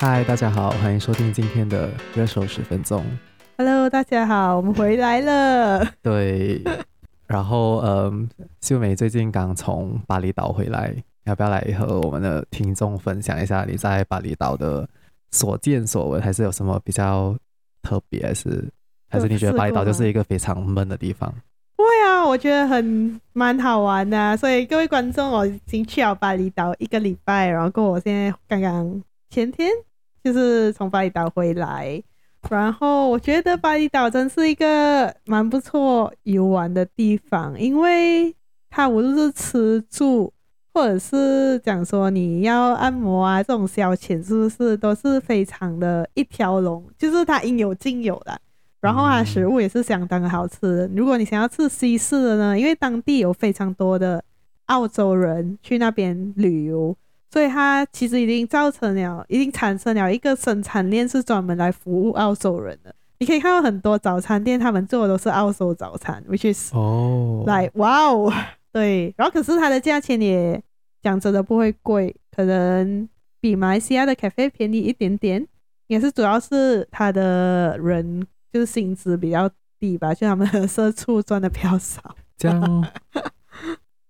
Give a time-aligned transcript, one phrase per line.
[0.00, 3.04] 嗨，大家好，欢迎收听今天的热手十分钟。
[3.56, 5.84] Hello，大家好，我们回来了。
[6.00, 6.62] 对，
[7.26, 8.28] 然后嗯，
[8.60, 10.94] 秀美最近刚从巴厘岛回来，
[11.24, 14.88] 要不要来和我们的听众分享一下你在巴厘岛的
[15.32, 16.22] 所见所闻？
[16.22, 17.36] 还是有什么比较
[17.82, 18.22] 特别？
[18.22, 18.70] 还是
[19.10, 21.28] 还是你觉得巴厘岛就是一个非常闷的地方？
[21.76, 24.36] 会啊，我觉得很蛮好玩的啊。
[24.36, 29.68] 所以各位观众，我已经去了巴厘岛一个礼拜，然后我现在刚刚前天
[30.22, 32.02] 就是从巴厘岛回来。
[32.48, 38.34] 然后我觉得巴厘岛真是一个蛮不错游玩的地方，因为
[38.70, 40.30] 它无论是吃住，
[40.72, 48.40] 或者是讲说你要按摩啊这种消遣，是不是都是非常的一条龙，就是它应有尽有的。
[48.80, 50.88] 然后它食物也是相当的好吃。
[50.94, 54.22] 如果你想要吃西式的呢，因为当地有非常多的
[54.66, 56.96] 澳洲人去那边旅游。
[57.30, 62.94] 所以它其实已经造成了，已经产生了一个生产链，是专门来服务澳洲人的。
[63.20, 68.32] 你可以看到很多早餐店，他们做的都是澳洲早餐，which is 哦，来哇哦，
[68.72, 69.12] 对。
[69.16, 70.62] 然后可是它的价钱也
[71.02, 73.08] 讲真的不会贵，可能
[73.40, 75.46] 比马来西亚的咖啡便宜一点点，
[75.88, 82.00] 也是主要是它的人就是薪资比较低吧，就他们的社畜赚的比较少。
[82.36, 82.86] 这样，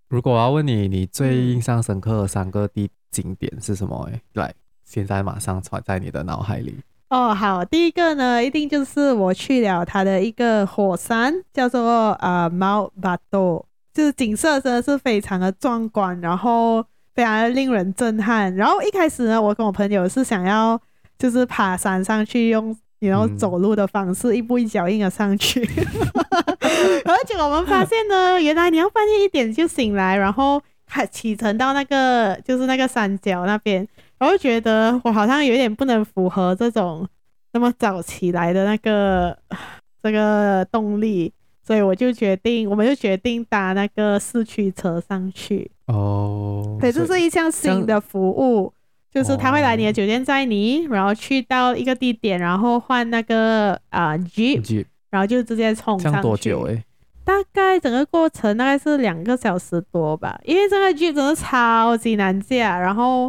[0.09, 4.09] 如果我要问你，你最印象深刻的三个地景点是什么？
[4.13, 6.79] 哎，来，现在马上传在你的脑海里。
[7.11, 16.85] 哦，好，第一个呢，一定就是我去了它的一个火山，叫做呃 Mount Batur，就是景色真的是非常的壮观，然后
[17.15, 18.55] 非常的令人震撼。
[18.55, 20.79] 然后一开始呢，我跟我朋友是想要
[21.19, 25.63] 就是爬山上去，用然后走路的方式，一步一脚印的上去。
[27.07, 30.63] 而且我们发现呢，原来你要半夜一点就醒来，然后。
[30.91, 33.87] 开启程到那个就是那个山脚那边，
[34.19, 37.07] 我就觉得我好像有点不能符合这种
[37.53, 39.37] 那么早起来的那个
[40.03, 41.33] 这个动力，
[41.63, 45.71] 所以我就决定，我们就决定搭那个四驱车上去。
[45.87, 48.73] 哦，对，这是一项新的服务，
[49.11, 56.23] 就是他会来你的酒店载你，然后去到一个地点，然后换那个啊、呃、Jeep，然后就直接冲上去。
[56.23, 56.85] 多久诶？
[57.29, 63.27] 大概整个过程大概是两个小时多吧，因为这个 Jeep 真的超级难驾，然后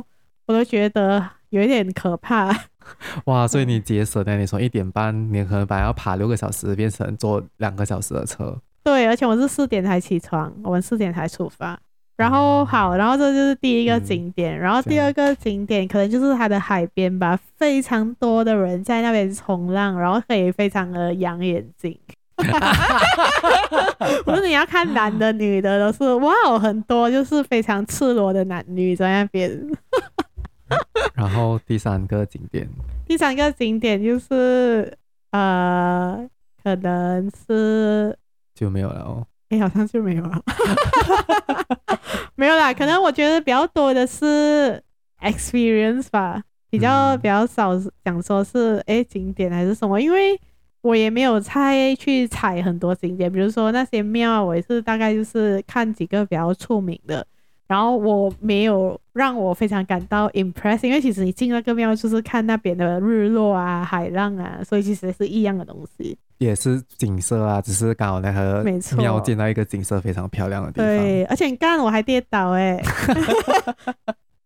[0.47, 2.49] 我都觉得有一点可怕。
[3.27, 8.57] 哇，所以你节省了，你从一点半，你可能本来要爬六个小时，变成坐两个小时的车。
[8.85, 11.77] 对，而且我是四点才起床，我们四点才出发。
[12.15, 21.99] 然后好，然后这就是第一个景点，嗯、然后第二个景点可能就是它的海边吧，非常多的人在那边冲浪，然后可以非常的养眼睛。
[24.25, 29.51] 我说你要看男的、女的都是哇哦，很多就是非常赤裸的男女在那边。
[31.13, 32.67] 然后第三个景点，
[33.05, 34.95] 第三个景点就是
[35.31, 36.27] 呃，
[36.63, 38.17] 可能是
[38.55, 39.25] 就没有了哦。
[39.49, 40.41] 哎、欸，好像就没有了，
[42.35, 42.73] 没有啦。
[42.73, 44.81] 可能我觉得比较多的是
[45.21, 47.71] experience 吧，比较比较少
[48.05, 50.39] 讲说是哎、欸、景点还是什么，因为。
[50.81, 57.25] 我也没有猜去踩很多景点，比如说那些庙，我也是大概就是看几个比较出名的，
[57.67, 68.63] 然后我没有让我非常感到 impress，因为其实你进那个庙就是看那边的日落啊、海浪啊，所以其实是一样的东西，也是景色啊，只是刚好那个
[68.97, 70.87] 庙见到一个景色非常漂亮的地方。
[70.87, 72.83] 对，而且刚刚我还跌倒哎、欸，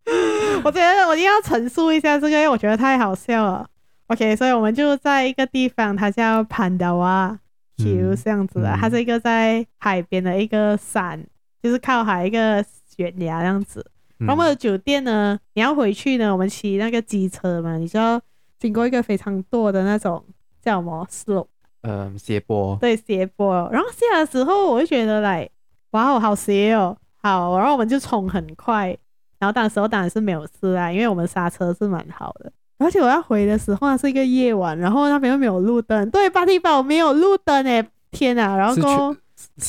[0.64, 3.66] 我觉得我一定要陈述一下这个，因为我觉得太好笑了。
[4.08, 7.38] OK，所以我们就在一个地方，它叫潘达瓦
[7.78, 11.24] 丘这样子的，它是一个在海边的一个山，
[11.62, 13.84] 就是靠海一个悬崖这样子。
[14.18, 18.20] 然后我们的酒店呢，你要回去呢，我们骑那个机车嘛，你就要
[18.58, 20.22] 经过一个非常多的那种
[20.62, 21.48] 叫什么 slope，
[21.80, 22.76] 嗯，斜坡。
[22.80, 23.68] 对，斜坡。
[23.72, 25.48] 然后下的时候，我就觉得来，
[25.90, 28.96] 哇哦，好斜哦，好，然后我们就冲很快，
[29.38, 32.52] 然后当时我当然是没有事啊，因为我们刹车是蛮好的。
[32.78, 36.10] 而且我要回的时候，那是一个夜晚，然后那边又没有路灯。
[36.10, 38.56] 对，巴提堡没有路灯诶，天啊！
[38.56, 38.74] 然后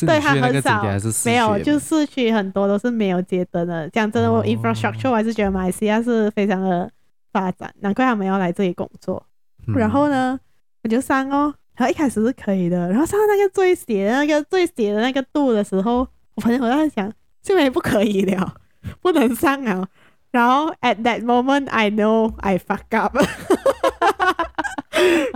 [0.06, 0.84] 对它很少，
[1.26, 3.88] 没有，就市区很多都是没有街灯的。
[3.90, 6.90] 讲真的，我 infrastructure 我还是觉得马来西亚是非常的
[7.32, 9.24] 发展，难怪他们要来这里工作。
[9.68, 10.40] 嗯、然后呢，
[10.84, 17.12] 我就上哦，然后一开始是可以的，然后上到那个最斜的那个最斜的那个度的时候，我朋友我在想，
[17.44, 18.56] 这边不可以了，
[19.02, 19.88] 不能上啊。
[20.36, 23.16] 然后 at that moment I know I fuck up，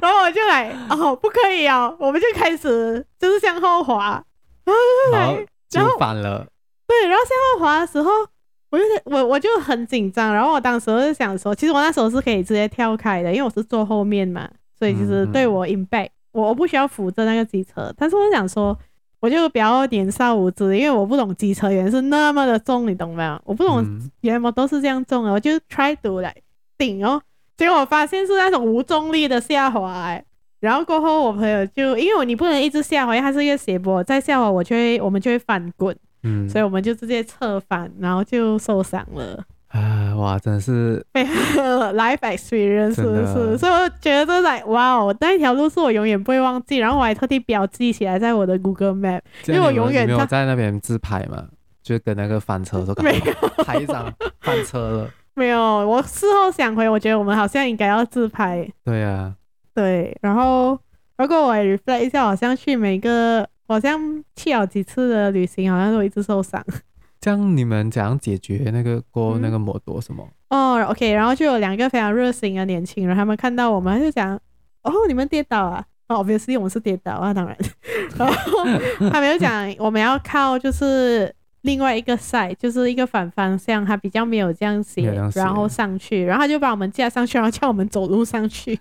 [0.02, 4.22] 然后我就来哦，不可以哦，我们就开始就是向后滑，
[4.66, 4.82] 然后
[5.72, 6.46] 就来，反了，
[6.86, 8.12] 对，然后向后滑的时候，
[8.72, 18.78] 我就我我就很紧张，然后我当时就想说，其实我那时候是可以直接跳开的，因为我是坐后面嘛，所以其实对我 impact，嗯嗯我我不需要扶着那个机车，但是我想说，
[19.20, 23.42] 我就比较年少无知，因为我不懂机车原是那么的重，你懂没有？
[23.44, 23.84] 我不懂
[24.22, 26.34] 原来都是这样重的，我就 try to 来
[26.78, 27.22] 顶哦，
[27.58, 30.24] 结果我发现是那种无重力的下滑，欸，
[30.60, 35.96] 然后过后我朋友就因为我你不能一直下滑，因为它是一个斜坡，再下滑我就会我们就会翻滚。
[36.24, 39.42] 嗯，所以我们就直接侧翻，然后就受伤了。
[39.70, 43.58] 啊，哇，真的是， life experience 是不是？
[43.58, 51.46] 所以我觉得这在哇哦，那一条路是我永远不会忘记，然后我还特地标记起来在我的 Google Map，因为我永远没有在那边自拍嘛，
[51.84, 54.12] 就跟那个翻车的时候，没有拍一张
[54.42, 55.10] 翻车了。
[55.36, 58.68] 没有，我事后想回，我觉得我们好像应该要自拍。
[58.84, 59.34] 对、啊，
[59.74, 60.78] 对，然后
[61.18, 63.48] 如果我 reflect 一下，好像去每个。
[63.72, 64.02] 好像
[64.36, 66.60] 去了几次的旅行，好像都一直受伤。
[67.20, 70.28] 这样你们怎样解决那个过那个摩托什么？
[70.50, 74.36] 哦、oh,，OK，然后就有两个非常热心的年轻人，他们看到我们就讲
[74.84, 77.56] ：“哦，你们跌倒啊？”哦、oh,，obviously 我们是跌倒啊，当然。
[78.18, 78.34] 然后
[79.12, 88.80] 他们就讲我们要靠就是另外一个 side，就是一个反方向，他比较没有这样斜，然后上去，然后他就把我们架上去，然后叫我们走路上去，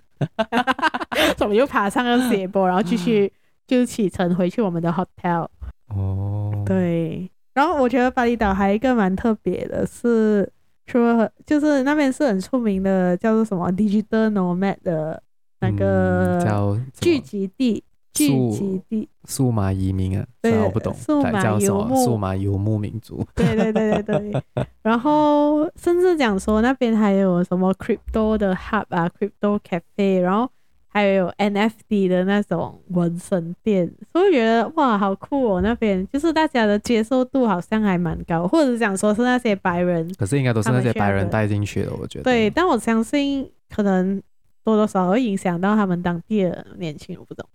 [1.40, 3.32] 我们就爬上了斜坡，然后继续。
[3.68, 5.46] 就启程回去我们的 hotel
[5.88, 10.48] 哦，对，然后我觉得巴厘岛还有一个蛮特别的是，
[10.86, 15.20] 说就是那边是很出名的，叫做什么 digital nomad 的
[15.60, 17.82] 那个叫聚集地，
[18.14, 19.08] 聚集地。
[19.24, 24.42] 数码移民啊，对，我不懂，数码游牧，数码游牧民族，对对对对对，
[24.82, 30.48] 然后甚至讲说那边还有什么 crypto 的 hub 啊，crypto cafe，然后。
[30.98, 35.60] 还有 NFT 的那种纹身店，所以我觉得哇，好酷哦！
[35.60, 42.24] 那边就是大家的接受度好像还蛮高，或者是讲说是那些白人，可是应该都是那些白人带进去的，我觉得。
[42.24, 44.20] 对，但我相信可能
[44.64, 47.48] 多多少少会影响到他们当地的年轻人，我不懂。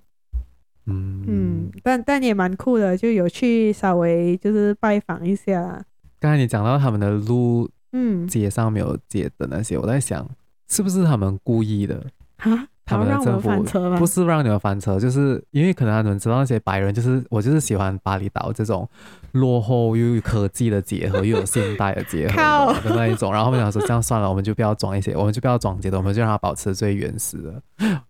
[0.86, 5.84] 嗯嗯，但但也蛮酷的，就有去稍微就是拜访一下。
[6.18, 10.26] 刚才你讲到他们的路，嗯，街上没有街的那些，我在想
[10.70, 12.06] 是不是他们故意的
[12.38, 12.70] 啊？
[12.86, 13.64] 他们的政府
[13.98, 18.88] 不是让你们翻车，就是因为可能他们知道那些白人，就是我就是喜欢巴厘岛这种
[19.32, 22.36] 落后又有科技的结合，又有现代的结合
[22.84, 23.32] 的那一种。
[23.32, 27.62] 然后他们想说，这样算了，我们就不要装一些，我们就不要装街的，我们就让它保持最原始的。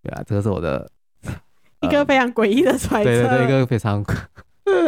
[0.01, 0.89] 对啊，这个是我的
[1.81, 3.09] 一个非常诡异的揣测。
[3.09, 4.03] 对对对，一个非常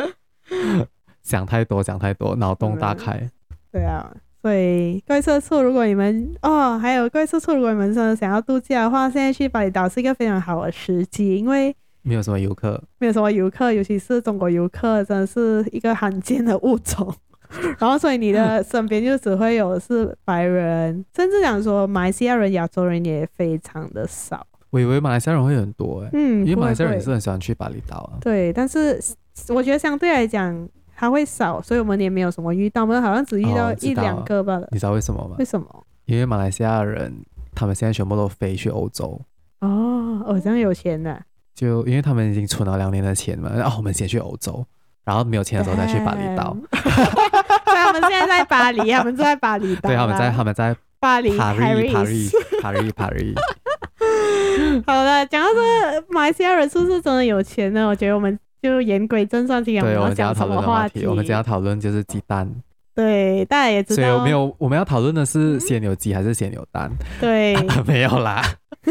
[1.22, 3.30] 想太多，想太多，脑洞大开。
[3.72, 4.12] 对啊。
[4.46, 17.12] 对，各位社畜，如果你们哦，还有各位社畜，如果你们真的想要度假的话，现在去巴厘岛是一个非常好的时机，因为没有什么游客，没有什么游客，尤其是中国游客，真的是一个罕见的物种。
[17.80, 24.46] 然后，所以你的身边就只会有是白人，甚至讲说马来西亚人、亚洲人也非常的少。
[24.70, 28.22] 我以为马来西亚人会很多哎，嗯，因为马来西亚人也是很喜欢去巴厘岛啊。
[28.22, 29.02] 对，但是
[29.48, 30.70] 我觉得相对来讲。
[30.96, 34.62] 它会少，所以我们也没有什么遇到，我们好像只遇到一两个吧。
[34.72, 35.36] 你知道为什么吗？
[35.38, 35.68] 为什么？
[36.06, 37.14] 因为马来西亚人
[37.54, 39.20] 他们现在全部都飞去欧洲。
[39.60, 41.22] 哦，哦，这样有钱的。
[41.54, 44.66] 就因为他们已经存了两年的钱嘛，然后我们先去欧洲，
[45.04, 46.56] 然后没有钱的时候再去巴厘岛。
[46.72, 49.90] 对，他们现在在巴黎，他们在巴厘岛。
[49.90, 53.36] 对，他们在他们在巴黎，Paris，Paris，Paris，Paris。
[54.86, 57.88] 好了，讲到这个马来西亚人是不是真的有钱呢？
[57.88, 58.38] 我觉得我们。
[58.66, 61.06] 就言归正传，今天我们要讲什么话题？
[61.06, 62.50] 我们今天要讨论就是鸡蛋。
[62.96, 64.02] 对，大家也知道。
[64.02, 66.92] 所以我没有，我们要讨论的是鲜牛鸡还是鲜牛蛋？
[67.22, 68.44] 对，啊、 没有啦。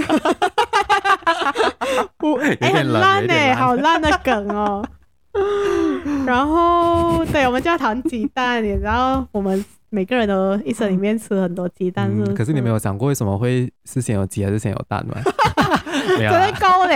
[2.61, 4.87] 哎、欸，很烂哎、欸，好烂的梗哦。
[6.25, 15.17] 然后，对，我们就要讨论鸡蛋，你知道我们每个人都一生里面吃很多鸡蛋是是、嗯，可是你没有想过为什么会是先有鸡还是先有蛋吗？
[16.17, 16.87] 没有啦，高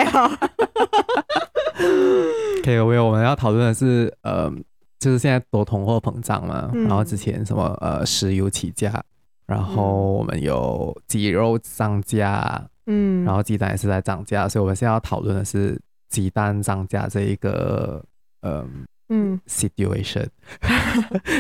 [1.87, 2.61] 了。
[2.61, 4.53] OK，我我们要讨论的是，呃，
[4.99, 9.03] 就是现在多通货膨胀嘛，嗯、然后之前什么呃石油起价，
[9.47, 18.05] 然后我们有鸡肉涨价，嗯，然后鸡蛋也是在涨价，所以我们现在要讨论的是鸡蛋涨价这一个
[18.43, 18.67] 呃
[19.09, 19.41] 嗯。
[19.47, 20.27] situation，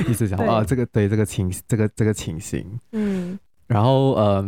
[0.08, 3.38] 意思讲啊这个对这个情这个这个情形，嗯。
[3.68, 4.46] 然后，嗯，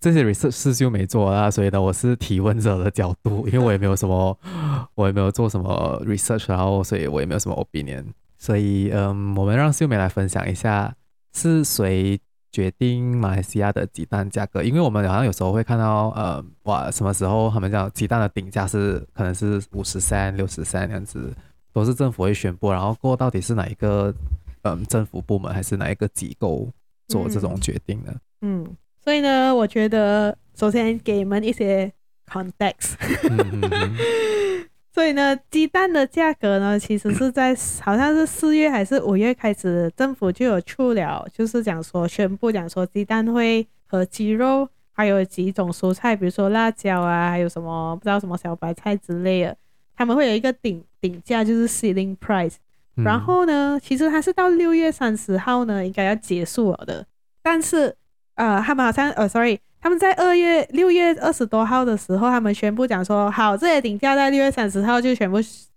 [0.00, 4.38] 这些 research 是就没做啊，所以呢，我是提问者的角度，因为我也没有什么，
[4.94, 8.04] 我也没有做什么 research，然后，所以我也没有什么 opinion，
[8.38, 10.94] 所以，嗯，我们让秀美来分享一下，
[11.34, 12.20] 是谁
[12.52, 14.62] 决定马来西亚的鸡蛋价格？
[14.62, 21.34] 因为我们好像有时候会看到，呃，哇，什么时候他们讲鸡蛋的顶价是可能是五十三、六十三这样子，
[21.72, 24.14] 都是政府会宣布，然后过到底是哪一个，
[24.62, 26.68] 嗯，政府部门还是哪一个机构？
[27.08, 28.12] 做这种决定呢。
[28.14, 28.20] 嗯，
[29.02, 31.92] 所以呢，我觉得首先给你们一些
[32.26, 32.94] context。
[34.92, 49.56] 所以呢，鸡蛋的价格呢，其实是在好像是四月还是五月开始，政府就有出了，就是讲说宣布讲说鸡蛋会和鸡肉还有几种蔬菜，比如说辣椒啊，还有什么不知道什么小白菜之类的，
[49.96, 52.56] 他们会有一个顶顶价，就是 ceiling price。
[52.96, 57.06] 然后呢，其实它是到六月三十号呢，应该要结束了的。
[57.42, 57.96] 但是，
[58.40, 65.36] 呃，他们好像，呃，sorry，他们在二月六月二十多号的时候，他们宣布讲说，好，这些顶价在六月三十号就全部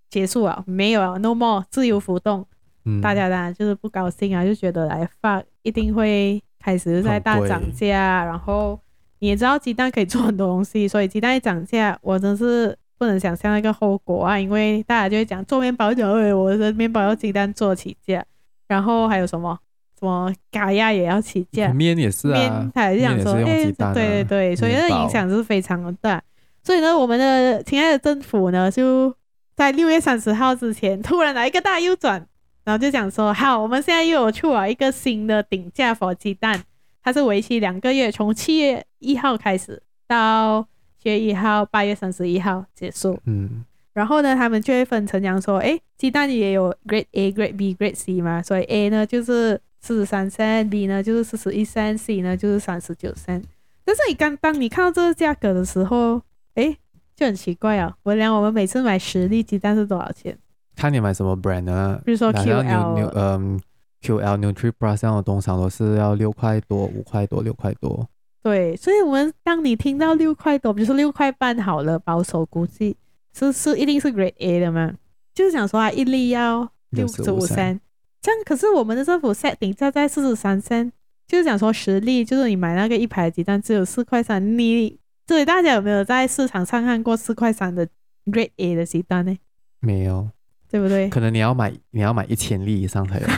[0.09, 2.45] 结束了，没有了，no more，自由浮动。
[2.85, 8.23] 嗯，大家当然就是不高兴啊，就觉得来发一定会开始在大涨价。
[8.23, 8.79] 然后
[9.19, 12.77] 你也知道鸡蛋可以做很多东西，所以鸡蛋一涨价，我真是。
[12.95, 18.23] 不能想象那个后果啊，因为大家就会讲做面包就会，我的面包要鸡蛋做起价，
[18.69, 19.72] 然后还有什么什
[20.03, 26.21] 么咖呀也要起价，面也是啊，面他也是想说，哎、啊，对对对，所以那个影响是非常的大。
[26.63, 29.15] 所以呢，我们的亲爱的政府呢，就
[29.55, 32.25] 在六月三十号之前突然来一个大右转，
[32.63, 36.63] 然后就讲说，好，我们现在又有出了一个新的顶价 for 鸡蛋，
[37.03, 40.67] 它是为期两个月，从七月一号开始到。
[40.99, 43.19] 七月一号，八月三十一号结束。
[43.25, 53.43] 嗯，然后呢，他们就会分成讲说，诶，鸡蛋也有 Grade A、Grade B、Grade C 嘛，所以 A 呢就是四十三 cent，B 呢就是四十一 cent，C 呢就是三十九 cent。
[53.83, 56.21] 但是你刚当你看到这个价格的时候，
[56.55, 56.77] 诶，
[57.17, 57.93] 就很奇怪啊。
[58.03, 60.37] 我俩我们每次买十粒鸡蛋是多少钱？
[60.77, 62.01] 看你买什么 brand 呢？
[62.05, 63.59] 比如说 QL，嗯
[64.01, 68.07] ，QL NutriPlus 这样的通常都是要六块多、五块多、六块多。
[68.41, 72.95] 对，所以我们当你听到六块多，比如说六块半好了，保守估计
[73.37, 74.93] 是是一定是 Grade A 的嘛？
[75.33, 77.81] 就是想说啊，一粒要六十五仙，
[78.23, 80.89] 这样可是我们的政府 set 定价在四十三仙，
[81.27, 87.85] 就是讲说实力，就是你买那个一排鸡蛋只有四块三，你这里大家有没有在市场上看过四块三的
[88.25, 89.37] Grade A 的鸡蛋呢？
[89.81, 90.29] 没有，
[90.71, 91.09] 对不对？
[91.09, 93.27] 可能你要买你要买一千粒以上才有。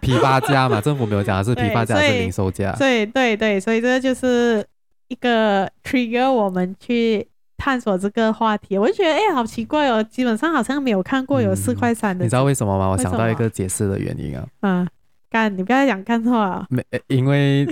[0.00, 2.70] 批发价嘛，政府没有讲的是批发价，是零售价。
[2.78, 4.64] 对对对，所以这就是
[5.08, 7.26] 一个 trigger 我们去
[7.64, 8.76] 探索这个话题。
[8.76, 12.26] 我就觉得，哎、欸，好奇怪哦，基本上好像没有看过有四块三的、嗯。
[12.26, 12.90] 你知道为什么吗？
[12.90, 14.46] 我想到一个解释的原因啊。
[14.60, 14.86] 嗯，
[15.30, 16.66] 干，你不要讲看错啊。
[16.68, 17.66] 没，因为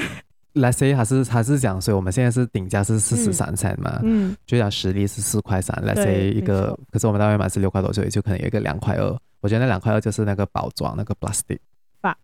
[0.55, 4.01] let's say 还是还是讲，所以我们现在是顶价是四十三块嘛。
[4.03, 4.35] 嗯。
[4.47, 9.15] 就讲实力是四块三，let's say 一个，可是我们大概买是六块多，所以就可能有一个两块二。
[9.43, 11.59] 我觉得那两块二就是那个包装那个 plastic。
[12.01, 12.15] fuck，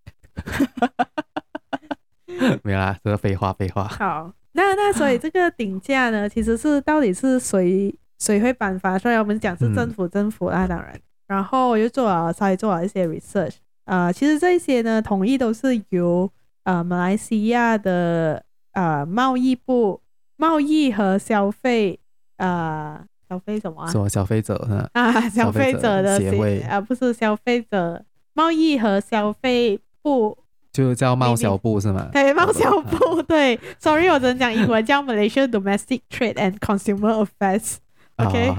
[2.63, 3.85] 没有啦，这个废话废话。
[3.85, 8.99] 好，那那所以这个顶价呢，其实是到底是谁谁会颁发？
[8.99, 11.01] 所以我们讲是政府，嗯、政府啦，当然。
[11.29, 16.29] 然后我就做了稍微做了一些 research，呃，其实这些呢，统一都是由
[16.65, 20.01] 呃马来西亚的呃贸易部
[20.37, 22.01] 贸易和消费
[22.39, 22.99] 呃
[23.29, 23.91] 消费什么啊？
[23.93, 24.89] 什么消费者呢？
[24.95, 28.03] 啊，消费者的协会啊，不是消费者。
[28.35, 30.39] 贸易和消费部
[30.73, 32.09] 就叫贸消部是吗？
[32.13, 33.59] 对，贸消部对。
[33.81, 37.77] Sorry，我只能讲英文，叫 Malaysia Domestic Trade and Consumer Affairs。
[38.17, 38.55] OK，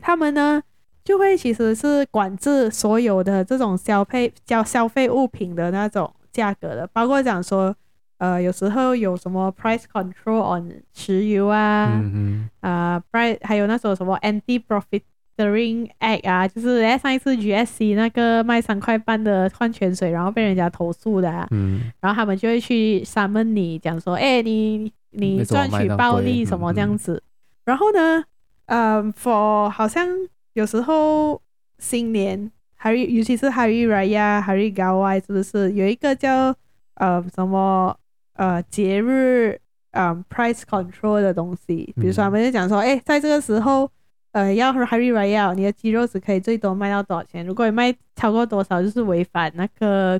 [0.00, 0.62] 他们呢
[1.04, 7.74] 就会其实是管制所有的这种消费叫消费物品的那种价格的，包括讲说
[8.18, 15.02] 呃有时候有什么 price control on 石油啊，嗯嗯啊 price 还有那种什么 anti profit。
[15.36, 27.14] The Ring Act 啊，就是诶上一次 GSC 那个卖三块半的矿泉水，然后被人家投诉的，啊，嗯，然后他们就会去 summon 你，讲说，哎，你你赚取暴利什么这样子。
[27.14, 27.22] 嗯嗯、
[27.64, 28.24] 然后呢，
[28.66, 30.06] 嗯，for 好像
[30.52, 31.40] 有时候
[31.78, 36.54] 新年，还有尤其是 Hari Raya、Hari Gawai，是不是有一个叫
[36.96, 37.96] 呃什么
[38.34, 39.58] 呃节日
[39.92, 41.92] 嗯 price control 的东西？
[41.96, 43.90] 比如说他们就讲说，哎，在这个时候。
[44.32, 47.44] 呃，要 Hari Raya，你的鸡肉只可以最多卖到多少钱？
[47.46, 50.18] 如果你卖超过多少，就是违反那个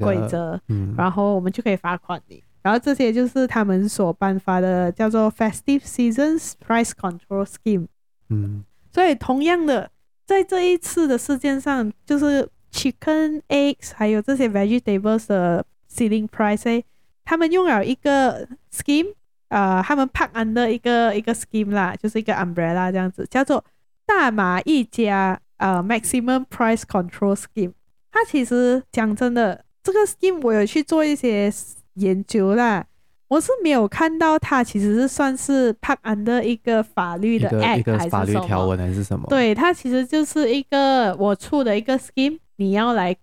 [0.00, 2.42] 规则，那个嗯、然后我们就可以罚款你。
[2.62, 7.86] 然后这些就是他们所颁发的叫做 Festive Seasons Price Control Scheme。
[8.28, 9.90] 嗯，所以同样的，
[10.26, 16.82] 在这一次的事件上，就是 Chicken、Eggs 还有这些 Vegetables 的 Ceiling Price，
[17.24, 19.14] 他们用了一个 Scheme。
[19.54, 23.64] 呃，他们 pack under 一个一个 scheme 啦，就是一个 umbrella 这样子，叫做
[24.04, 27.72] 大马一家呃 maximum price control scheme。
[28.10, 31.52] 它其实讲真的，这个 scheme 我有去做一些
[31.94, 32.84] 研究啦，
[33.28, 39.28] 我是没有看到它其实是算是 pack under 一个法律的 act 还是法律条文还是什么？
[39.28, 43.14] 对，它其实就是一个我出的一个 scheme，你要来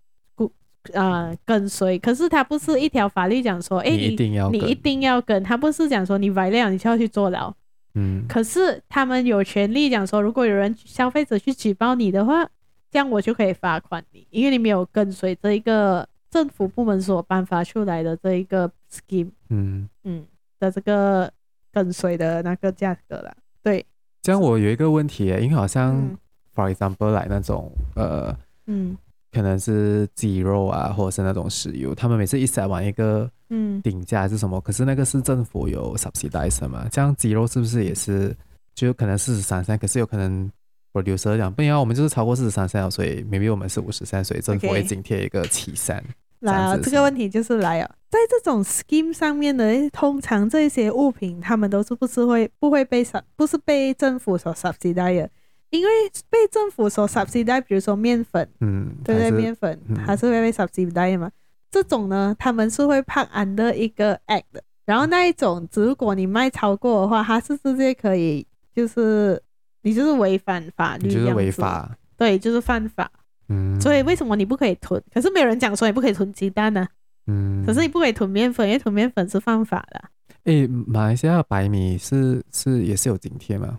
[0.93, 7.53] 呃跟随，可是它不是一条法律讲说，哎，你一定要你一定要跟，他不是讲说你违了你就要去坐牢。
[7.93, 12.47] 嗯，可是他们有权利讲说，如果有人消费者去举报你的话，
[12.89, 19.87] 这样我就可以罚款你，因为你没有跟随这一个政府部门所颁发出来的这一个 scheme，嗯。
[20.03, 20.25] 嗯
[20.61, 21.27] 的这个
[21.73, 23.35] 跟随的那个价格了。
[23.63, 23.83] 对，
[24.21, 26.15] 这样我有一个问题，因为好像、嗯、
[26.55, 28.31] for example 来那种呃，
[28.67, 28.95] 嗯，
[29.31, 33.29] 可能是鸡肉啊，或者是那种石油，他们每次一 set 完一个。
[33.53, 34.61] 嗯，顶价还是什么？
[34.61, 36.87] 可是那个是政府有 subsidize 嘛？
[36.89, 38.33] 这样鸡肉是不是也是
[38.73, 39.77] 就可能四十三 cent？
[39.77, 40.49] 可是有可能
[40.93, 46.01] producer 讲不一样，我们就是超过四十三 cent，所以 maybe 我们是五十三，所以政府会津贴一个七三。
[46.39, 55.29] 来啊，这个问题就是来啊，在这种 scheme 上面的，通常这些物品他们都是不是会不会被 sub 不是被政府所 subsidize 的？
[55.71, 55.91] 因为
[56.29, 59.31] 被政府所 subsidize，比如说面粉，嗯，对不对？
[59.31, 61.31] 面粉还是会被 subsidize 嘛？
[61.71, 69.41] 这种呢，他们是会判 under 一个 act 的，然后那一种，如果你卖超过的话，它是直接可以，就是
[69.81, 73.09] 你就是违反法律，就是违法，对，就是犯法。
[73.47, 75.01] 嗯，所以为什么你不可以囤？
[75.13, 76.85] 可是没有人讲说你不可以囤鸡蛋呢？
[77.27, 80.01] 嗯，可是你不可以囤面粉，因为囤面粉是犯法的。
[80.45, 83.77] 诶，马来西亚白米是是也是有津贴吗？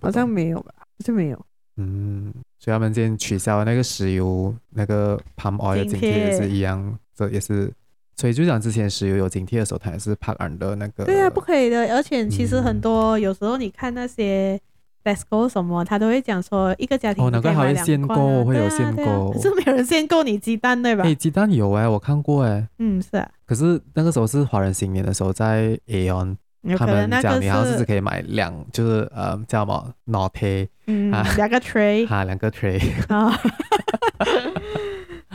[0.00, 0.74] 好像没有吧？
[0.98, 1.46] 好像没有。
[1.76, 6.98] 嗯，所以他们今天取消那个石油那个 palm oil 的津贴也是一样。
[7.14, 7.72] 这也是，
[8.16, 11.04] 所以就讲之前石油有津贴的时候，它也是 part on 的那个。
[11.04, 11.94] 对啊，不可以的。
[11.94, 14.60] 而且其实很多、嗯、有时候你看那些
[15.02, 19.32] Tesco 什么，他都会讲说一个家庭哦，难怪还会限购，会有限购、啊啊。
[19.32, 21.04] 可是没有人限购你鸡蛋对吧？
[21.04, 22.68] 诶，鸡蛋有哎，我看过哎。
[22.78, 23.28] 嗯，是啊。
[23.46, 26.36] 可是那个时候是华人新年的时候，在 Aeon，
[26.78, 32.80] 他们讲你好像是可以买两，就是呃叫什么 Norte 嗯， 啊、两个 tray，哈、啊，两个 tray。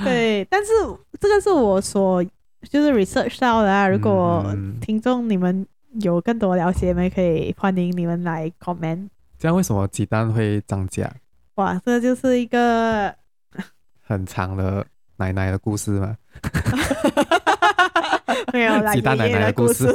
[0.03, 0.72] 对，但是
[1.19, 2.24] 这个是我所
[2.69, 3.88] 就是 research 到的啊。
[3.88, 4.46] 如果
[4.79, 5.65] 听众你们
[6.01, 9.09] 有更多了解，们可以欢迎你们来 comment。
[9.37, 11.11] 这样为什么鸡蛋会涨价？
[11.55, 13.13] 哇，这就是一个
[14.05, 14.85] 很长的
[15.18, 16.16] 奶奶的故事吗？
[18.53, 19.85] 没有啦，鸡蛋奶奶的故事。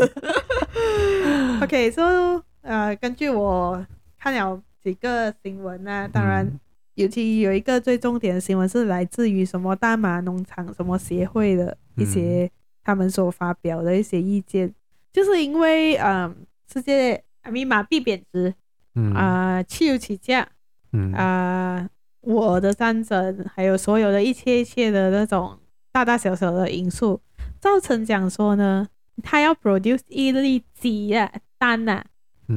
[1.64, 3.86] OK，so 呃，根据我
[4.18, 6.44] 看了几个新闻啊，当然。
[6.46, 6.60] 嗯
[6.94, 12.48] 尤其有一个最重点的新闻是来自于什么大马农场什么协会的一些
[12.84, 14.74] 他们所发表的一些意见，嗯、
[15.10, 16.36] 就是因为嗯
[16.70, 18.52] 世界阿米马币贬值，
[18.94, 19.14] 嗯。
[19.14, 20.46] 啊汽油起价，
[20.92, 21.14] 嗯。
[21.14, 21.88] 啊
[22.20, 25.58] 我的战争，还有所有的一切一切的那种
[25.90, 27.22] 大大小小的因素，
[27.58, 28.86] 造成讲说呢，
[29.22, 32.04] 他要 produce 一粒鸡啊蛋啊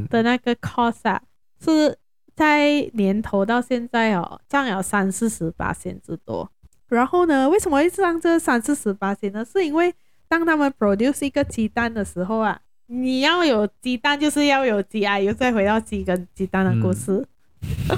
[0.10, 1.22] 的那个 cost 啊
[1.64, 1.96] 是。
[2.36, 6.52] 在年头到现在哦，涨了三四十八仙之多。
[6.90, 9.46] 然后呢，为什么会上这三四十八仙呢？
[9.46, 9.94] 是因为
[10.28, 15.18] 当他们 produce 一个鸡蛋的时候啊，你要有鸡蛋，就是要有鸡啊。
[15.18, 17.26] 又再回到鸡跟鸡蛋的故事。
[17.62, 17.98] 嗯、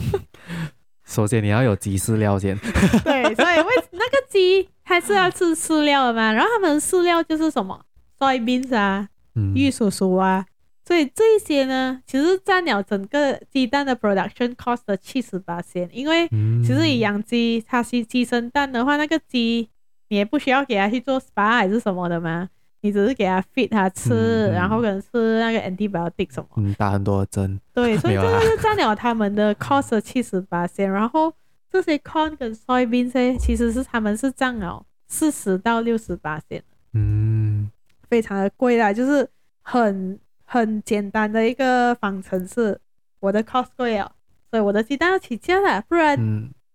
[1.03, 2.55] 首先你要有鸡饲料先。
[3.03, 6.31] 对，所以为那个鸡还是要吃饲料的嘛。
[6.31, 7.83] 然后他们饲料就是什么
[8.19, 9.09] ，soybeans 啊，
[9.55, 10.45] 玉蜀黍啊。
[10.88, 19.67] 所以这一些呢，其实占了整个鸡蛋的 production cost 的七十八仙，因为其实你养鸡，它是鸡生蛋的话，那个鸡
[20.08, 22.47] 你也不需要给它去做 spa 还是什么的嘛，
[22.80, 24.13] 你只是给它 feed 它吃，
[24.47, 27.60] 嗯、然后可能吃那个 antibiotic 什么，嗯，打很多针。
[27.73, 31.34] 对， 所以这个就占了他们的 cost 的七十八仙，然后
[31.69, 37.69] 这些 corn 跟 soybean 呢，其实是他们是占了四十到六十八仙，嗯，
[38.10, 39.30] 非常的贵啦，就是
[39.62, 40.17] 很。
[40.49, 42.79] 很简单的一个方程式，
[43.19, 44.10] 我的 cost 贵了，
[44.49, 46.15] 所以我的鸡蛋要起价了，不然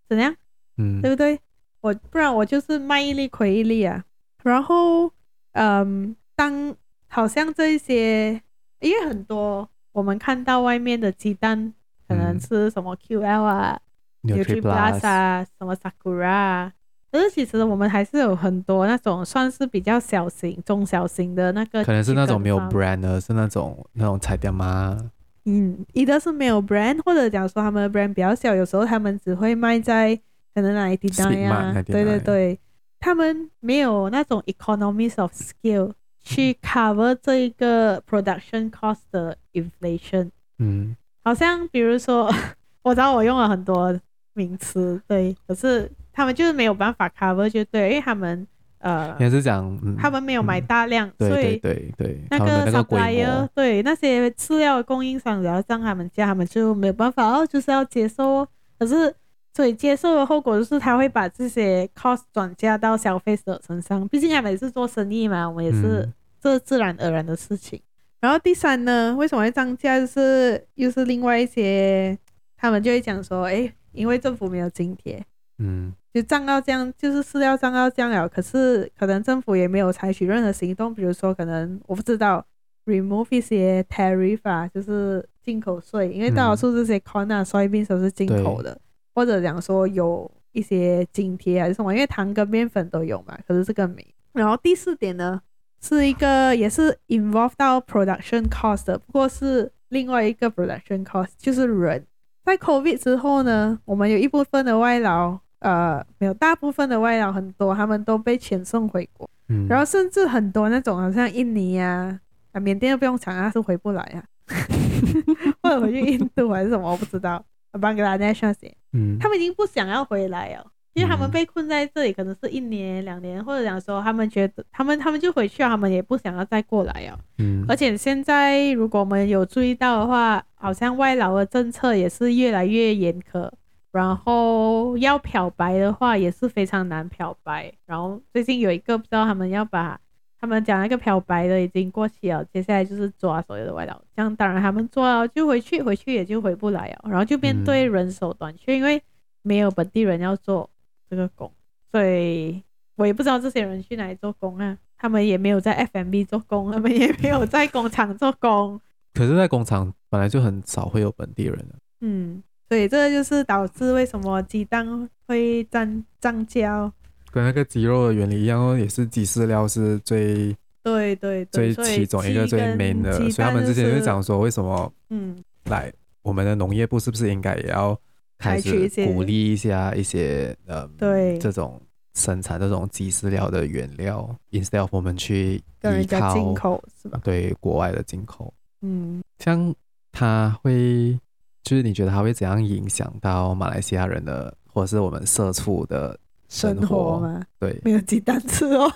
[0.06, 0.36] 怎样？
[0.76, 1.40] 嗯，对不对？
[1.80, 4.04] 我不然我就是卖一粒亏一粒啊。
[4.42, 5.10] 然后，
[5.52, 6.76] 嗯，当
[7.08, 8.42] 好像这一些，
[8.80, 11.72] 因为很多我们看到外面的鸡蛋，
[12.06, 13.80] 可能是什么 QL 啊、
[14.22, 16.72] Nutriplus 啊、什么 Sakura 啊。
[17.12, 24.96] 可是其实我们还是有很多那种算是比较小型、中小型的那个，可能是那种没有 brand 的，是那种那种彩电吗？
[25.44, 30.18] 嗯，一个是没有 brand，或者讲说他们的 brand 比较小，有时候他们只会卖在
[30.54, 31.70] 可能哪里地方呀？
[31.86, 32.58] 对对对，
[32.98, 35.92] 他们没有那种 economies of scale
[36.24, 40.30] 去 cover 这一个 production cost 的 inflation。
[40.58, 42.32] 嗯，好像比如说，
[42.82, 43.94] 我知道我用了很多
[44.32, 45.92] 名词，对，可是。
[46.12, 48.46] 他们就是没有办法 cover 就对，因为他们
[48.78, 58.46] 呃，也是讲、嗯，他们没有买大量，嗯、所以对对对，那个 supplier 对那些饲料供应商，然后让他们加，他们就没有办法哦，就是要接受。
[58.78, 59.14] 可是
[59.54, 66.08] 所以接受的后果就是他会把这些 cost 转嫁到消费者身上，毕竟他们也是做生意嘛，我们也是
[66.40, 67.78] 这自然而然的事情。
[67.78, 67.86] 嗯、
[68.22, 70.00] 然后第三呢，为什么会涨价？
[70.00, 72.18] 就是又是另外一些，
[72.56, 75.24] 他们就会讲说，哎，因为政府没有津贴，
[75.58, 82.44] 嗯，就涨到这样，就是饲料涨到这样了，可是可能政府也没有采取任何行动，比如说可能我不知道
[82.86, 88.76] remove 一些 tariff 啊，就是进口税，因为大多数这些 corn 啊、soybean 都是进口的。
[89.14, 94.04] 或者讲说有一些津贴还是什么，因为糖跟面粉都有嘛，可是这个没。
[94.32, 95.40] 然后第四点呢，
[95.80, 102.06] 是一个也是 involve 到 production cost 的，不过是另外一个 production cost，就是人。
[102.44, 109.28] 在 COVID 之后呢，我们有一部分的外劳，呃，没有，大部分的外劳很多，他们都被遣送回国。
[109.48, 109.66] 嗯。
[109.68, 112.18] 然后甚至很多那种好像印尼啊，
[112.52, 114.24] 啊，缅甸都不用讲啊，是回不来啊，
[115.62, 117.44] 或者回去印度还是什么，我不知道。
[117.80, 118.54] 邦格拉那些，
[118.92, 127.18] 嗯，他们已经不想要回来哦，因为他们被困在这里，可能是一年两年，或者讲说他们觉得他们他们就回去了，他们也不想要再过来哦。
[127.38, 133.50] 嗯，而且现在如果我们有注意到的话，好像外劳的政策也是越来越严苛，
[133.90, 139.98] 然后要漂白的话也是非常难漂白，然后最近有一个不知道他们要把。
[140.38, 143.96] 他们讲那个漂白的已经过期了，接下来就是抓所有的外劳。
[144.16, 149.00] 这样当然他们抓了就回去，回去也就回不来了，然后就面对人手短缺，因为
[149.42, 150.68] 没有本地人要做
[151.08, 151.48] 这个工，
[151.92, 152.60] 所以
[152.96, 154.76] 我也不知道这些人去哪里做工啊。
[154.98, 158.80] 他们也没有在 FMB 做工，他们也没有在工厂做工。
[159.14, 161.74] 可是，在工厂本来就很少会有本地人的。
[162.02, 166.92] 嗯，所以这个就是导致为什么鸡蛋会涨涨价。
[167.30, 177.98] 跟那个鸡肉的原理一样哦，也是鸡饲料是最对对对最其中一个最 main 的，所以他们之前就讲说，为什么嗯，来我们的农业部是不是应该也要
[178.36, 181.80] 开始鼓励一下一些呃对这种
[182.12, 187.18] 生产这种鸡饲料的原料，instead of 我们去依靠进口是吧？
[187.24, 189.74] 对国外的进口，嗯，像
[190.12, 191.18] 它会
[191.64, 196.16] 就是你觉得它会怎样影响到马来西亚人的，或者是我们社畜的？
[196.52, 197.40] 生活，吗？
[197.58, 198.86] 对，没有鸡蛋吃哦。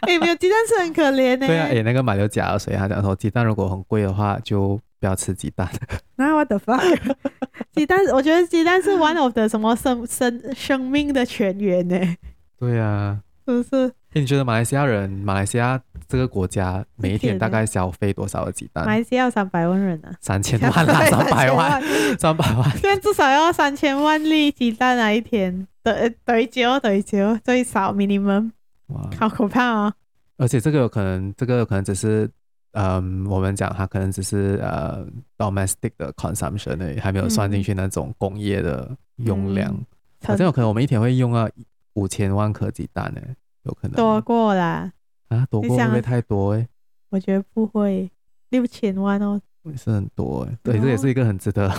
[0.00, 1.46] 哎、欸，没有鸡蛋吃很可怜呢。
[1.46, 5.68] 对啊，哎、欸，那个马六甲，所以他讲说，鸡蛋如果很贵的话，就不要吃鸡蛋。
[6.16, 7.14] 那 what the fuck？
[7.76, 12.16] 鸡蛋，我觉得鸡蛋是 one of the 什么生生生命的泉源呢？
[12.58, 13.86] 对啊，是不是？
[14.14, 18.84] 欸、你觉得马来西亚人，马来西亚这个国家每一天大概消费多少个鸡蛋？
[18.84, 21.82] 马来西亚三百万人啊，三千万啦， 三百万，
[22.18, 25.66] 三百万，现在至少要三千万粒鸡蛋啊，一天。
[25.84, 28.52] 对对九对九最少 minimum，
[28.86, 29.92] 哇，好可怕哦！
[30.36, 32.30] 而且这个有可能，这个有可能只是，
[32.72, 35.04] 嗯，我们讲它可能只是呃
[35.36, 39.76] domestic 的 consumption 而已，还没有算进去那种工业的用量。
[40.24, 41.50] 好像有可能我们一天会用到
[41.94, 43.20] 五千万颗鸡蛋呢，
[43.62, 44.92] 有可能多过啦。
[45.28, 46.68] 啊，多过会不会太多哎？
[47.10, 48.10] 我觉得不会，
[48.50, 51.70] 六千万哦，也是很多哎，对，这也是一个很值得。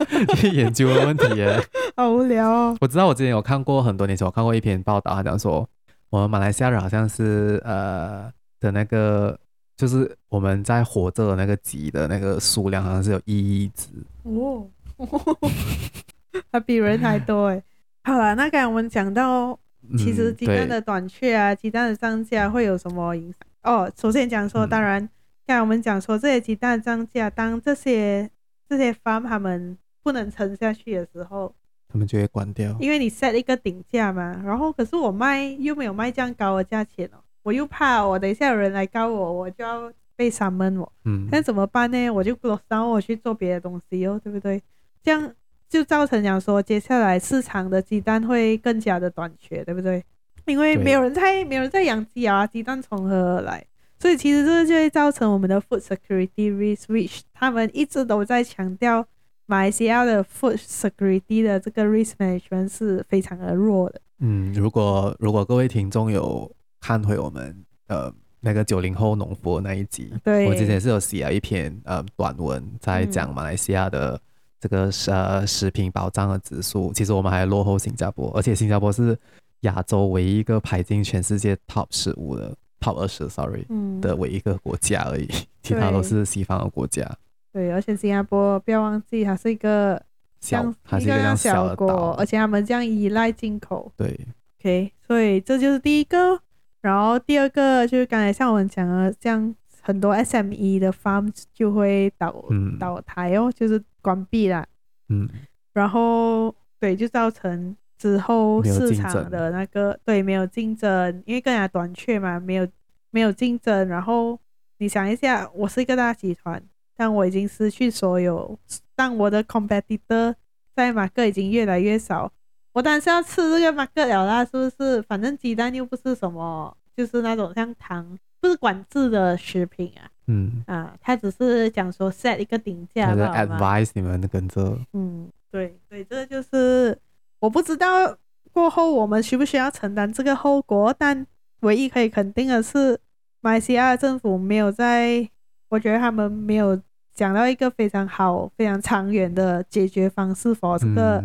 [0.36, 1.62] 去研究的问题耶，
[1.94, 2.76] 好无聊哦。
[2.80, 5.68] 我知道我之前有看过很多年前，我看过一篇报道，他讲说
[6.08, 9.38] 我们马来西亚人好像是呃的那个，
[9.76, 13.88] 就是我们在活着的那个鸡的那个数量好像是有一亿只。
[14.22, 14.66] 哦，
[16.50, 17.62] 还比人还多哎。
[18.02, 19.58] 好了，那刚才我们讲到，
[19.98, 23.36] 其实鸡蛋的短缺啊，鸡、嗯、蛋的涨价会有什么影响？
[23.62, 25.00] 哦，首先讲说，当然，
[25.46, 28.30] 刚才我们讲说这些鸡蛋涨价，当这些
[28.68, 31.54] 这些 farm 他们不能撑下去的时候，
[31.88, 32.74] 他们就会关掉。
[32.80, 40.90] 因为你 set 一个顶价嘛，然后可是我卖又没有卖这样高的价钱哦，我又怕我等一下有人来告我，我就要被 summon 我。
[41.04, 42.08] 嗯，那怎么办呢？
[42.08, 44.62] 我就 close down 我去做别的东西哦，对不对？
[45.02, 45.34] 这样
[45.70, 50.04] 就造成讲说，接下来市场的鸡蛋会更加的短缺，对不对？
[50.46, 53.64] 因为没有人在，没有人在养鸡啊，鸡蛋从何而来？
[53.98, 59.06] 所以其实这就会造成我们的 food security risk，which 他们一直都在强调。
[59.46, 64.00] 马来西亚的 food security 的这个 risk management 是非常的弱的。
[64.20, 66.48] 嗯，如果如果各位听众有
[66.80, 74.20] 看回我们呃那个九零后农夫那一集，对，我之前是有写了一篇呃短文，在讲马来西亚的
[74.60, 79.18] 这个呃食品保障的指数，其实我们还落后新加坡，而且新加坡是
[79.60, 83.64] 亚洲唯一一个排进全世界 top 十五的 top 二十，sorry，
[84.00, 85.28] 的唯一一个国家而已，
[85.62, 87.10] 其他都是西方的国家。
[87.52, 90.00] 对，而且新加坡不要忘记，它是一个
[90.40, 93.90] 小，它是一个小国，而且他们这样依赖进口。
[93.96, 94.20] 对
[94.60, 96.40] ，OK，所以这就是第一个。
[96.80, 104.66] 然后第二个就是刚才像我们讲的，这样很多 SME 的 farm 就会倒、嗯、倒台哦，就是关闭了。
[105.08, 105.28] 嗯。
[105.72, 112.66] 然后对，就造成之后市场的那个对没有竞争，因为更加短缺嘛，没有
[113.10, 113.86] 没有竞争。
[113.86, 114.38] 然后
[114.78, 116.60] 你想一下，我是一个大集团，
[116.96, 118.58] 但我已经失去所有，
[118.96, 120.34] 但我的 competitor
[120.74, 122.32] 在 market 已经越来越少，
[122.72, 125.00] 我当然是要吃这个 market 了啦，是不是？
[125.02, 130.08] 反正鸡蛋又不是什么，就是那种像糖，不是管制的食品啊。
[130.32, 134.78] 嗯啊，他只是讲说 set 一个顶价，的 advice 你们跟着。
[134.92, 136.96] 嗯，对对，这就是
[137.40, 138.16] 我不知道
[138.52, 141.26] 过后我们需不需要承担这个后果，但
[141.62, 142.96] 唯一可以肯定的是，
[143.40, 145.28] 马来西亚政府没有在，
[145.68, 146.80] 我觉得他们没有
[147.12, 151.24] 讲到一个非常好、非常长远的解决方式，for 这个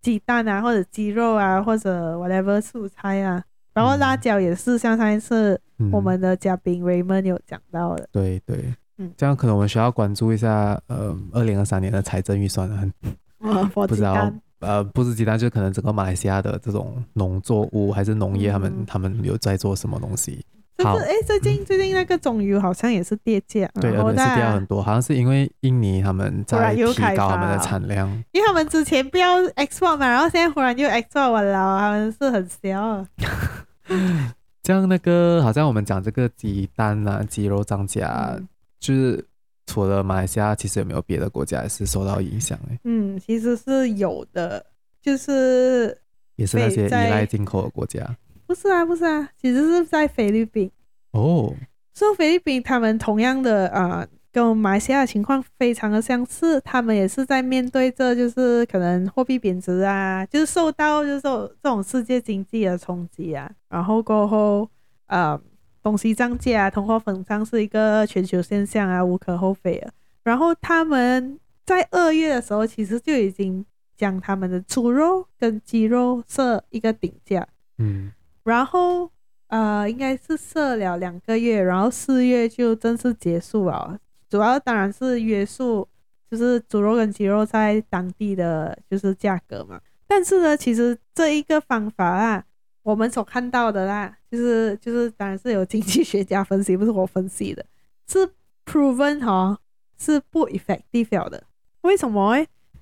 [0.00, 3.44] 鸡蛋啊，或者鸡肉啊，或者 whatever 素菜啊。
[3.74, 5.60] 然后辣椒也是像上一次
[5.92, 12.92] 我们的嘉宾 Raymond 有讲到的，嗯、对对，嗯，这样可能我们需要关注一下，呃，二零二三年的财政预算案，
[13.40, 20.44] 嗯、 不知道，呃，不是鸡蛋，就可能整个马来西亚的这种农作物还是农业，他们、嗯、他们有在做什么东西？
[20.78, 26.82] 就是哎，最近最近那个棕油好像也是跌价，对，是跌很多，好像是因为印尼他们在提
[27.16, 33.06] 高他们的产量，因为他们之前不要 export 嘛，然后现在忽然又 export 完了，他们是很笑。
[34.66, 38.48] 这样那个好像我们讲这个鸡蛋啊、鸡肉涨价，嗯、
[38.80, 39.24] 就是
[39.66, 42.58] 除了马来西亚，其实有没有别的国家也是受到影响？
[42.82, 44.66] 嗯，其实是有的，
[45.00, 45.96] 就是
[46.34, 48.04] 也是那些依赖进口的国家。
[48.44, 50.68] 不是啊，不是啊，其实是在菲律宾
[51.12, 51.54] 哦。
[51.94, 54.00] 说菲律宾他们同样的啊。
[54.00, 64.68] 呃跟马来西亚的情况非常的相似，他们也是在面对着就是可能货币贬值啊，就是受到就是这种世界经济的冲击啊，然后过后
[65.06, 65.40] 呃
[65.82, 69.90] 东西涨价啊，通货膨胀是一个全球现象啊，无可厚非啊。
[70.22, 73.64] 然后他们在二月的时候，其实就已经
[73.96, 78.12] 将他们的猪肉跟鸡肉设一个顶价，嗯，
[78.44, 79.10] 然后
[79.46, 83.98] 呃应该是设了两个月，然后四月就正式结束了。
[84.28, 85.86] 主要当然是约束，
[86.30, 89.80] 就是猪肉跟鸡肉在当地的就是价格嘛。
[90.06, 92.44] 但是呢，其实这一个方法啊，
[92.82, 97.64] 我们所看到的啦，就是就是当然是有经济学家分析，不是我分析的，
[98.06, 98.28] 是
[98.64, 99.58] proven 哈，
[99.98, 101.42] 是不 effective 的。
[101.82, 102.36] 为什么？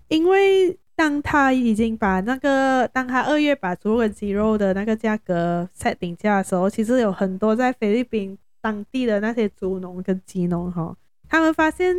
[0.09, 10.95] 因为当他已经把那个，当他二月把猪肉跟鸡肉的那个价格 set 顶价的时候，其实有很多在菲律宾当地的那些猪农跟鸡农哈。
[11.29, 11.95] 他们发现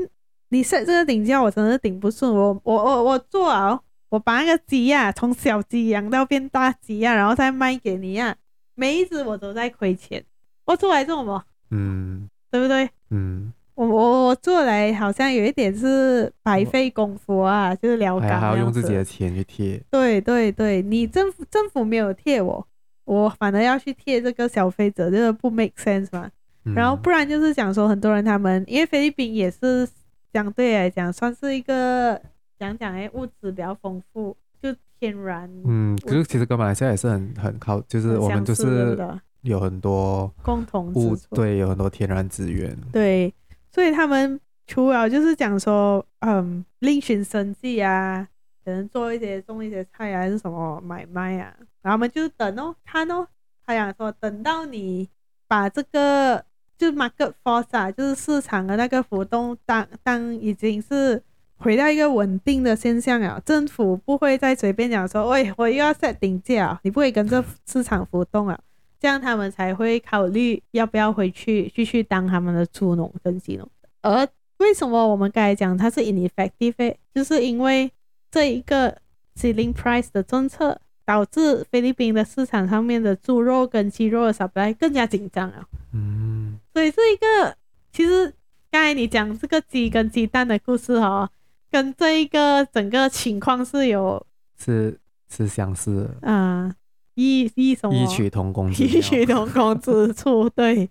[0.49, 2.33] 你设这个顶价，我真的是顶不顺。
[2.33, 8.35] 我我我我做啊，我把那个鸡呀、啊，从小鸡养到变大鸡呀、啊，然后再卖给你呀、啊，
[8.75, 10.23] 每一只我都在亏钱。
[10.65, 11.43] 我做来做什么？
[11.71, 12.89] 嗯，对不对？
[13.09, 19.81] 嗯，我我我做来好像有一点是白费功夫啊，我就是聊感，还要用自己的钱去贴。
[19.91, 22.67] 对对对，你政府政府没有贴我，
[23.03, 26.29] 我反而要去贴这个消费者，这个不 make sense 嘛。
[26.73, 29.87] 然后不然就是讲说很多人他们因为菲律宾也是
[30.33, 32.19] 相对来讲算是一个
[32.57, 38.97] 讲讲哎物质比较丰富，就天然嗯，可是其实跟马来西亚也是很很靠，就是我们就是
[39.41, 42.75] 有很多共同物对，有很多天然资源。
[42.91, 43.31] 对，
[43.71, 48.27] 所以他们除了就是讲说嗯另寻生计啊，
[48.63, 53.27] 可能做一些种一些菜啊还是什么买卖啊，然后我们就等哦看哦，
[53.63, 55.07] 他想说等到你
[55.47, 56.43] 把这个。
[56.77, 61.21] 就 market force 啊，就是市场的那个浮动，当当已经是
[61.57, 68.59] 回到一个稳定的现象了，政府不会再随便讲说，喂，我又要 set 顶价，你不会跟着市场浮动啊，
[68.99, 73.69] 这样他们才会考虑要不要回去继续当他们的猪农跟鸡农。
[74.01, 77.91] 而为什么我们刚才讲它是 ineffective，就是因为
[78.29, 78.97] 这一个
[79.35, 80.79] ceiling price 的政策。
[81.05, 85.63] 导致菲律宾的市场上面的猪肉跟鸡肉的 supply 更加紧张啊。
[85.93, 87.55] 嗯，所以这一个
[87.93, 88.33] 其实
[88.71, 91.29] 刚才你讲这个鸡跟鸡蛋的故事哦，
[91.69, 94.25] 跟这一个整个情况是有
[94.57, 96.73] 是是相似的啊，
[97.13, 100.89] 异异什么异曲同工异曲同工之处，对，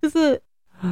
[0.00, 0.40] 就是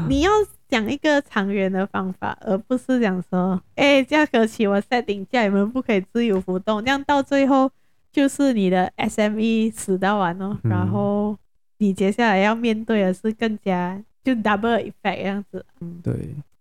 [0.09, 0.31] 你要
[0.69, 7.71] 讲一个长远的方法，而不是讲说，哎，价格起我 set 顶价，你们不可以自由浮动，这样到最后。
[8.15, 11.37] 就是你的 SME 死到完哦，嗯、然后
[11.79, 15.67] 你接下来要面对的是更加就 double effect 这样子。
[15.81, 16.15] 嗯，对，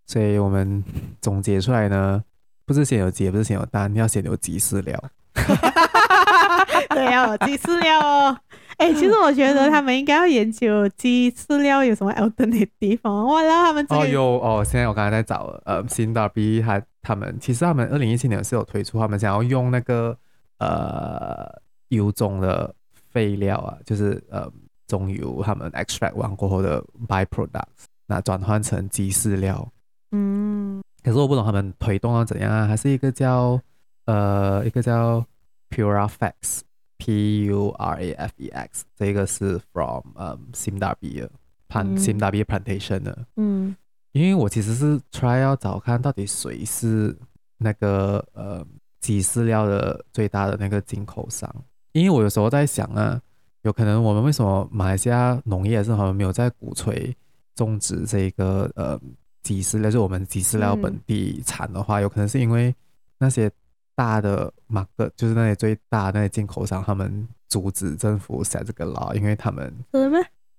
[0.07, 0.83] 所以我们
[1.21, 2.23] 总结出来呢，
[2.65, 4.99] 不是先有鸡，不是先有蛋，要先有鸡饲料。
[6.89, 8.35] 对啊，鸡饲料哦。
[8.77, 13.27] 哎、欸，其实我觉得他们应该要研究鸡饲料有什么 alternative 地方。
[13.27, 20.17] 哇，然后他们这个、哦有哦，现在我刚才在找呃，新达比他他们其实他们二零一七年是有推出，他们想要用那个。
[20.59, 22.73] 呃油中的
[23.11, 24.51] 废料啊，就是呃
[24.87, 29.67] 中油他们 extract 完过后的 byproducts，那转换成鸡饲料。
[30.11, 32.67] 嗯，可是我不懂他们推动到怎样啊？
[32.67, 33.59] 还是一个叫
[34.05, 35.25] 呃一个叫
[35.69, 41.27] Purafex，P U R A F E X，这个是 from 呃 Simdabi
[41.67, 43.25] plant Simdabi plantation 的。
[43.37, 43.75] 嗯，
[44.11, 47.17] 因为我其实是 try 要找看到底谁是
[47.57, 48.63] 那个呃
[49.03, 51.53] 鸡饲料的最大的那个进口商，
[51.91, 53.21] 因为我有时候在想啊，
[53.63, 57.15] 有可能我们为什么马来西亚农业是好像没有在鼓吹
[57.53, 58.99] 种植这个呃。
[59.43, 62.73] 鸡饲料，就我们鸡饲料本地产的话，嗯、有可能是因为
[63.17, 63.51] 那些
[63.93, 69.69] 大的 market，就是那些最大的那些进口商，他们阻止政府写这个 law，因为他们？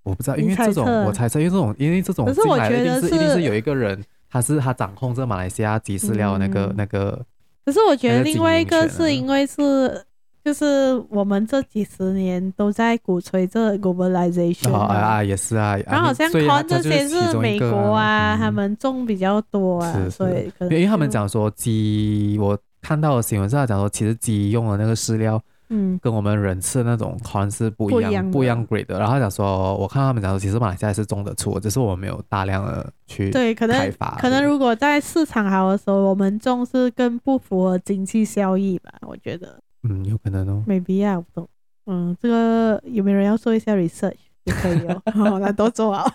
[0.03, 7.25] 我不知道，因为这种我猜测，因为这种因为这种进来一定是一定是有一个人，他是他掌控这马来西亚鸡饲料那个、嗯、那个。
[7.64, 10.05] 可是我觉得另外一个是因为是。
[10.44, 15.74] 就是我们这几十年都在鼓吹这 globalization 啊，啊，也是啊。
[15.87, 25.42] 然后好像看这些是美国啊，他们种比较多啊，是是所以可能因为他们讲说鸡，我看到的新闻是他讲说，其实鸡用的那个饲料，
[25.77, 28.99] 嗯，跟我们人吃的那种 corn 是不一样，不一样 grade 的。
[29.01, 39.59] 然后讲说，我看他们讲说，其实马来西亚是种得出，只是我们没有大量的去对，可能可能如果在市场好的时候，我们种是更不符合经济效益吧，我觉得。
[39.83, 40.63] 嗯，有可能哦。
[40.67, 41.49] 没必要，不懂。
[41.87, 44.15] 嗯，这个有没有人要做一下 research
[44.47, 45.03] 就可以哦。
[45.13, 46.11] 好，那都做好。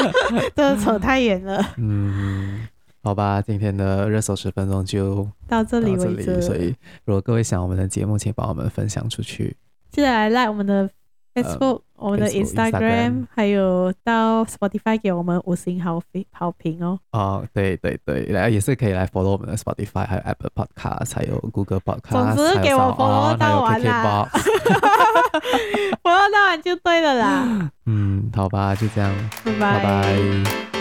[0.54, 1.64] 这扯太远了。
[1.78, 2.68] 嗯，
[3.04, 6.42] 好吧，今天的热搜十分钟就到这里为止。
[6.42, 9.56] 所以，如果各位想我们的节目，请帮我们分享出去。
[9.92, 10.90] 记得来 like 我们的。
[11.34, 16.96] Facebook、呃、我们的 Instagram，, Instagram 还有到 Spotify 给我们五星好评好评哦。
[17.10, 22.36] 哦，对对对，来也是可以来 follow 我们的 Spotify，还有 Apple Podcast，还有 Google Podcast。
[22.36, 24.28] 总之给我 follow 到完啦，
[26.04, 27.70] follow 到完就对了啦。
[27.86, 29.12] 嗯，好吧，就这样，
[29.44, 29.82] 拜拜。
[29.82, 30.73] 拜拜。